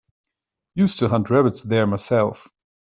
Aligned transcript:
Used 0.73 0.97
to 0.97 1.09
hunt 1.09 1.29
rabbits 1.29 1.61
there 1.61 1.85
myself. 1.85 2.49